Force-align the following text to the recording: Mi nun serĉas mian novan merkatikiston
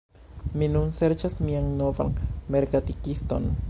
Mi 0.61 0.69
nun 0.75 0.89
serĉas 0.95 1.37
mian 1.51 1.71
novan 1.83 2.13
merkatikiston 2.57 3.51